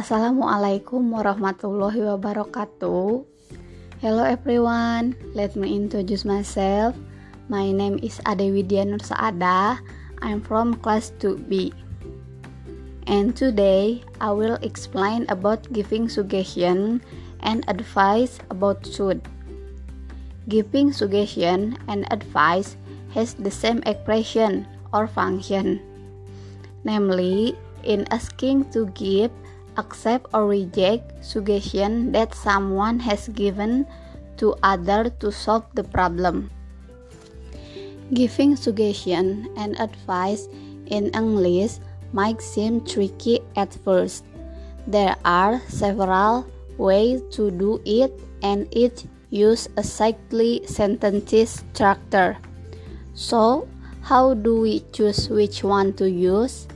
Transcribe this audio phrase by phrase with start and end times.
[0.00, 3.20] Assalamualaikum warahmatullahi wabarakatuh.
[4.00, 6.96] Hello everyone, let me introduce myself.
[7.52, 9.76] My name is Ade Widya Nur Saada.
[10.24, 11.76] I'm from class 2B.
[13.04, 17.04] And today I will explain about giving suggestion
[17.44, 19.20] and advice about should.
[20.48, 22.80] Giving suggestion and advice
[23.12, 24.64] has the same expression
[24.96, 25.76] or function.
[26.88, 27.52] Namely,
[27.84, 29.28] in asking to give
[29.80, 33.88] accept or reject suggestion that someone has given
[34.36, 36.52] to other to solve the problem.
[38.12, 40.48] Giving suggestion and advice
[40.92, 41.80] in English
[42.12, 44.24] might seem tricky at first.
[44.86, 46.44] There are several
[46.76, 52.36] ways to do it and each use a cyclic sentence structure.
[53.14, 53.68] So,
[54.02, 56.66] how do we choose which one to use?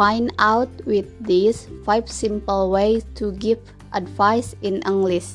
[0.00, 3.60] Find out with these 5 simple ways to give
[3.92, 5.28] advice in English.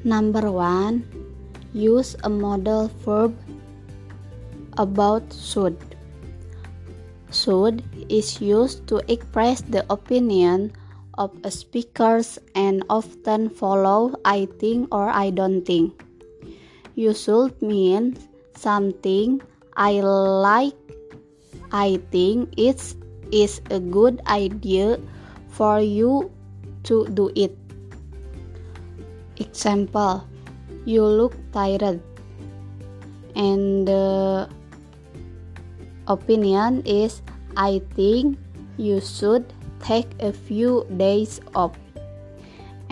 [0.00, 1.04] Number 1.
[1.76, 3.36] Use a modal verb
[4.80, 5.76] about should.
[7.28, 10.72] Should is used to express the opinion
[11.20, 12.24] of a speaker
[12.56, 16.00] and often follow I think or I don't think.
[16.96, 18.16] You should mean
[18.56, 19.44] something
[19.76, 20.80] I like
[21.74, 22.78] I think it
[23.34, 25.02] is a good idea
[25.50, 26.30] for you
[26.86, 27.58] to do it.
[29.42, 30.22] Example
[30.84, 31.98] You look tired,
[33.34, 34.46] and the
[36.06, 37.24] opinion is
[37.56, 38.36] I think
[38.76, 39.48] you should
[39.80, 41.72] take a few days off.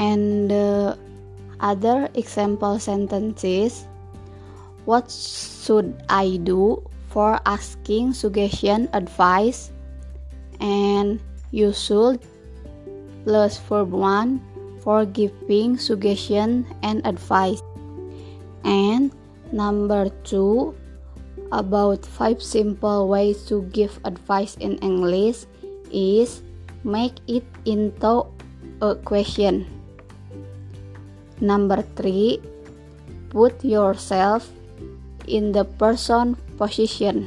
[0.00, 0.96] And the
[1.60, 3.84] other example sentences
[4.88, 9.70] What should I do for asking suggestion advice
[10.60, 11.20] and
[11.52, 12.16] you should
[13.28, 14.40] plus verb 1
[14.80, 17.62] for giving suggestion and advice.
[18.64, 19.12] And
[19.52, 20.74] number 2
[21.52, 25.44] about 5 simple ways to give advice in English
[25.92, 26.40] is
[26.82, 28.24] make it into
[28.80, 29.68] a question.
[31.44, 32.40] Number 3
[33.28, 34.48] put yourself
[35.28, 37.26] in the person position.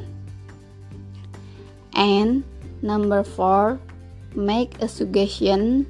[1.91, 2.47] And
[2.79, 3.83] number four,
[4.31, 5.83] make a suggestion.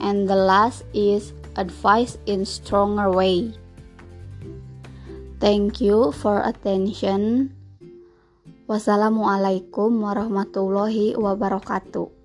[0.00, 3.52] And the last is advice in stronger way.
[5.44, 7.52] Thank you for attention.
[8.64, 12.23] Wassalamualaikum warahmatullahi wabarakatuh.